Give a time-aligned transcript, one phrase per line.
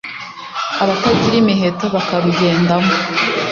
[0.83, 2.91] abatagira imiheto bakarugendamo.